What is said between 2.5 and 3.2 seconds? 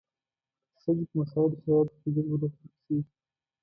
ته رسېږي.